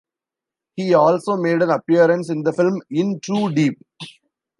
He 0.75 0.95
also 0.95 1.37
made 1.37 1.61
an 1.61 1.69
appearance 1.69 2.31
in 2.31 2.41
the 2.41 2.51
film 2.51 2.81
"In 2.89 3.19
Too 3.19 3.51
Deep". 3.53 3.77